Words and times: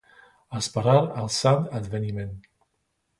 Esperar 0.59 0.95
el 1.23 1.29
Sant 1.35 1.67
Adveniment. 1.81 2.33